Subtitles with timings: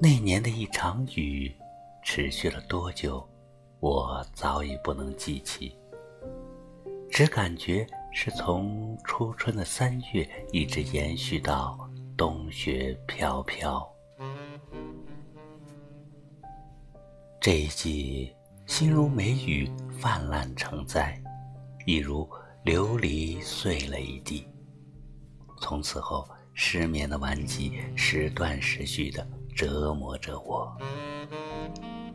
[0.00, 1.52] 那年的一场雨，
[2.04, 3.28] 持续了多久，
[3.80, 5.76] 我早已不能记起，
[7.10, 13.84] 只感觉是从初春的三月一直延续到冬雪飘飘。
[17.40, 18.32] 这一季，
[18.66, 21.20] 心如梅雨泛滥成灾，
[21.86, 22.28] 一如
[22.68, 24.46] 琉璃碎了一地。
[25.58, 29.26] 从此后，失眠的顽疾时断时续的。
[29.56, 30.72] 折磨着我。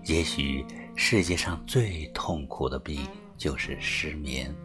[0.06, 4.56] 也许世界上最痛苦的病就是失眠。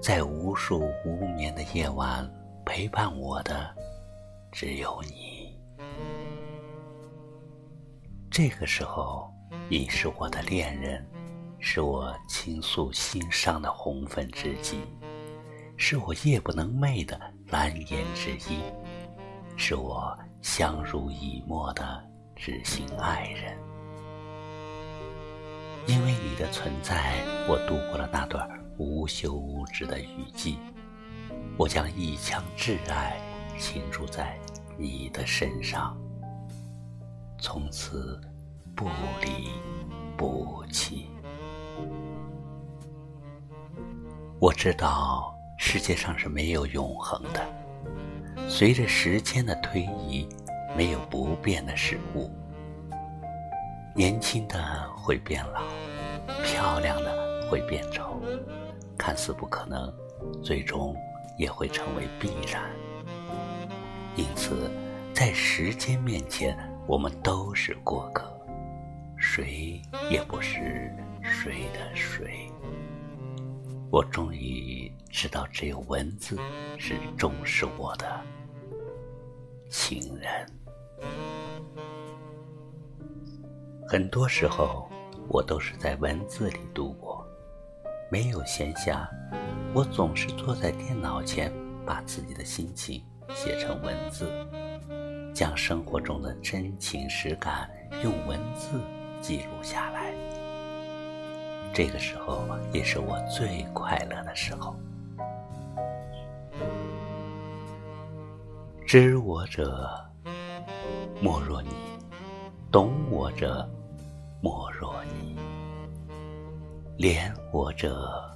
[0.00, 2.26] 在无数无眠的夜晚，
[2.64, 3.74] 陪伴我的
[4.50, 5.54] 只有你。
[8.30, 9.30] 这个时候，
[9.68, 11.06] 你是我的恋人，
[11.60, 14.80] 是我倾诉心伤的红粉知己，
[15.76, 18.62] 是我夜不能寐的蓝颜知音，
[19.56, 20.18] 是我。
[20.40, 22.00] 相濡以沫的
[22.36, 23.58] 知心爱人，
[25.88, 27.16] 因为你的存在，
[27.48, 30.56] 我度过了那段无休无止的雨季。
[31.56, 33.20] 我将一腔挚爱
[33.58, 34.38] 倾注在
[34.78, 35.98] 你的身上，
[37.40, 38.18] 从此
[38.76, 38.84] 不
[39.20, 39.50] 离
[40.16, 41.10] 不弃。
[44.40, 47.40] 我知道世界上是没有永恒的。
[48.48, 50.28] 随着时间的推移，
[50.76, 52.30] 没有不变的事物。
[53.94, 55.62] 年轻的会变老，
[56.44, 58.22] 漂亮的会变丑，
[58.96, 59.92] 看似不可能，
[60.42, 60.94] 最终
[61.36, 62.62] 也会成为必然。
[64.14, 64.70] 因此，
[65.12, 66.56] 在时间面前，
[66.86, 68.24] 我们都是过客，
[69.16, 70.94] 谁也不是
[71.40, 72.50] 谁的谁。
[73.92, 76.36] 我终于知道，只有文字
[76.78, 78.20] 是重视我的。
[79.70, 80.44] 情人，
[83.86, 84.90] 很多时候
[85.28, 87.24] 我都是在文字里度过，
[88.10, 89.06] 没有闲暇，
[89.72, 91.52] 我总是坐在电脑前，
[91.86, 93.00] 把自己的心情
[93.32, 94.28] 写成文字，
[95.32, 97.70] 将生活中的真情实感
[98.02, 98.80] 用文字
[99.20, 100.12] 记录下来。
[101.72, 104.74] 这个时候也是我最快乐的时候。
[108.86, 109.88] 知我者，
[111.20, 111.68] 莫若你；
[112.72, 113.68] 懂我者，
[114.40, 115.36] 莫若你；
[116.98, 118.34] 怜我者，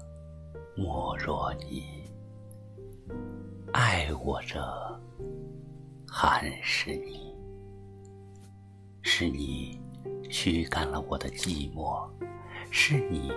[0.76, 1.82] 莫若你；
[3.72, 5.00] 爱我者，
[6.06, 7.34] 还是你。
[9.00, 9.80] 是你
[10.30, 12.06] 驱赶了我的寂寞，
[12.74, 13.30] 是你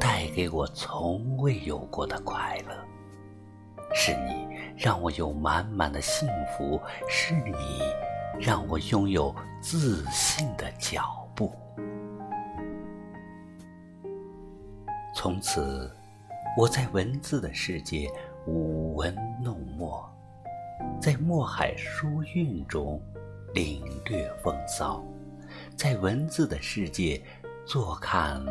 [0.00, 2.76] 带给我从未有过的快乐，
[3.94, 4.50] 是你。
[4.76, 7.52] 让我有满满的幸福，是你
[8.40, 11.52] 让我拥有自信的脚步。
[15.14, 15.94] 从此，
[16.56, 18.10] 我在文字的世界
[18.46, 19.14] 舞文
[19.44, 20.02] 弄墨，
[20.98, 22.98] 在墨海书韵中
[23.52, 25.04] 领略风骚，
[25.76, 27.22] 在文字的世界
[27.66, 28.42] 坐看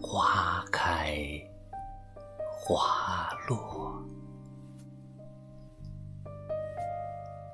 [0.00, 1.16] 花开
[2.50, 4.02] 花落。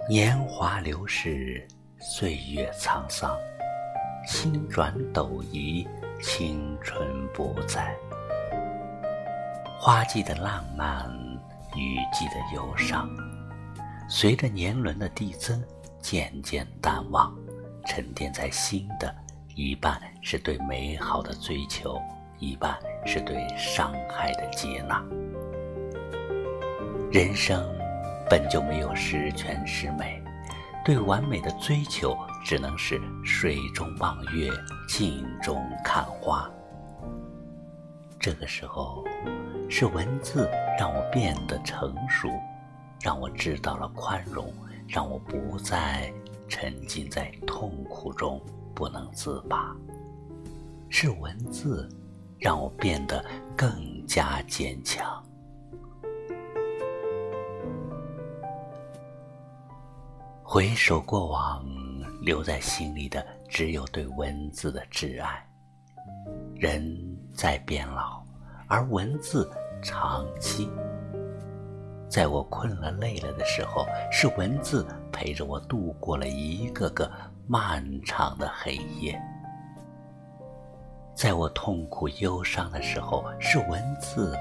[0.08, 1.66] 年华流逝，
[1.98, 3.36] 岁月沧桑，
[4.26, 5.86] 星转斗移，
[6.20, 7.97] 青春不在。
[9.78, 11.08] 花季的浪漫，
[11.76, 13.08] 雨季的忧伤，
[14.08, 15.62] 随着年轮的递增，
[16.00, 17.34] 渐渐淡忘，
[17.86, 19.14] 沉淀在心的
[19.54, 22.00] 一半是对美好的追求，
[22.42, 25.03] 一半是对伤害的接纳。
[27.10, 27.66] 人生。
[28.30, 30.22] 本就没有十全十美，
[30.82, 34.48] 对完美的追求只能是水中望月，
[34.88, 36.50] 镜中看花。
[38.19, 39.04] 这个时候，
[39.69, 40.48] 是文字
[40.78, 42.26] 让我变得成熟，
[43.02, 44.50] 让我知道了宽容，
[44.88, 46.11] 让我不再
[46.49, 48.40] 沉浸在痛苦中
[48.75, 49.76] 不能自拔。
[50.88, 51.87] 是文字
[52.42, 53.24] 让我变得
[53.56, 55.22] 更加坚强。
[60.42, 61.64] 回首过往，
[62.20, 65.46] 留在心里的只有对文字的挚爱。
[66.56, 66.84] 人
[67.32, 68.22] 在变老，
[68.66, 69.48] 而文字
[69.80, 70.68] 长期。
[72.08, 77.10] 在我困了累了的时候，是文字陪着我度过了一个个
[77.46, 79.14] 漫长的黑夜；
[81.14, 84.37] 在我痛苦忧伤的时候，是文字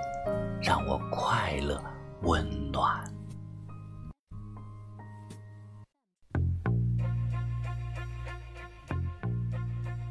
[0.62, 1.82] 让我快乐
[2.22, 3.04] 温暖。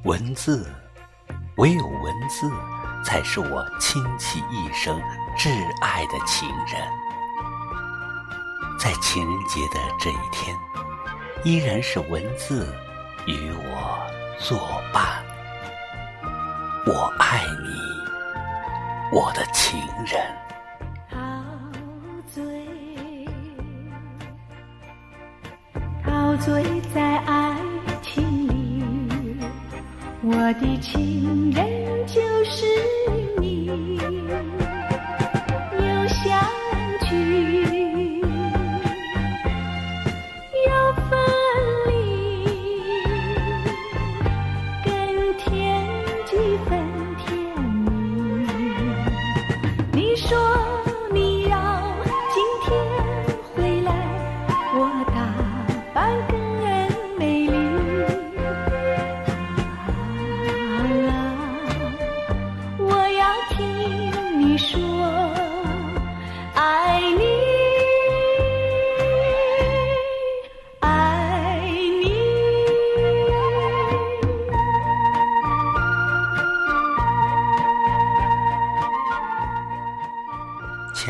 [0.05, 0.71] 文字，
[1.57, 2.51] 唯有文字，
[3.05, 4.99] 才是我倾其一生
[5.37, 5.51] 挚
[5.83, 6.81] 爱的情人。
[8.79, 10.57] 在情人节的这一天，
[11.45, 12.67] 依然是文字
[13.27, 14.07] 与我
[14.39, 15.19] 作伴。
[16.92, 17.70] 我爱你，
[19.16, 20.20] 我的情人。
[21.08, 21.16] 陶
[22.34, 22.42] 醉，
[26.02, 27.56] 陶醉在爱
[28.02, 28.82] 情里，
[30.20, 32.66] 我的情人就是
[33.38, 33.70] 你。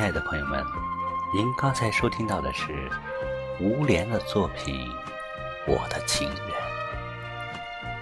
[0.01, 0.65] 亲爱的朋友们，
[1.35, 2.91] 您刚才收听到的是
[3.61, 4.75] 吴莲的作品
[5.67, 6.39] 《我的情人》，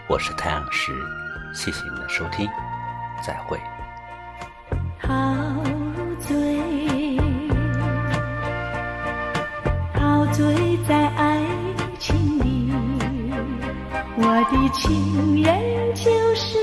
[0.08, 0.92] 我是太阳石，
[1.52, 2.48] 谢谢您的收听，
[3.20, 3.58] 再会。
[5.00, 5.12] 陶
[6.20, 7.18] 醉，
[9.92, 11.44] 陶醉在爱
[11.98, 12.72] 情里，
[14.18, 16.06] 我的情人就
[16.36, 16.58] 是